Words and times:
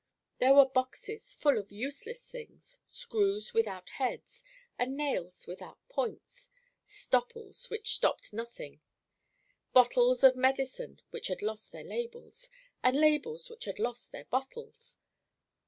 There 0.39 0.55
were 0.55 0.65
boxes 0.65 1.31
full 1.31 1.59
of 1.59 1.71
useless 1.71 2.25
things, 2.25 2.79
screws 2.87 3.53
without 3.53 3.87
heads, 3.91 4.43
and 4.79 4.97
nails 4.97 5.45
without 5.45 5.77
points, 5.89 6.49
stopples 6.87 7.69
which 7.69 7.93
stopped 7.93 8.33
nothing, 8.33 8.81
bottles 9.73 10.23
of 10.23 10.35
medicine 10.35 11.01
which 11.11 11.27
had 11.27 11.43
lost 11.43 11.71
their 11.71 11.83
labels, 11.83 12.49
and 12.81 12.99
labels 12.99 13.47
which 13.47 13.65
had 13.65 13.77
lost 13.77 14.11
their 14.11 14.25
bottles. 14.25 14.97